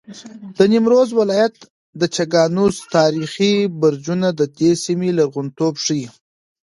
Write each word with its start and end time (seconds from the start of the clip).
د 0.57 0.59
نیمروز 0.71 1.09
ولایت 1.21 1.55
د 1.99 2.01
چګانوس 2.15 2.75
تاریخي 2.97 3.53
برجونه 3.79 4.27
د 4.39 4.41
دې 4.57 4.71
سیمې 4.85 5.09
لرغونتوب 5.17 5.73
ښیي. 5.83 6.07